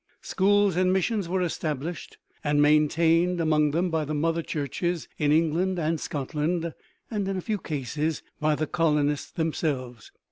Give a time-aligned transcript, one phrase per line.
[0.23, 5.77] Schools and missions were established and maintained among them by the mother churches in England
[5.77, 6.73] and Scotland,
[7.11, 10.11] and in a few cases by the colonists themselves.